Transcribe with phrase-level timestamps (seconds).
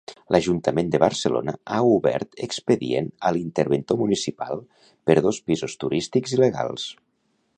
[0.33, 4.65] L'Ajuntament de Barcelona ha obert expedient a l'interventor municipal
[5.11, 6.91] per dos pisos turístics il·legals.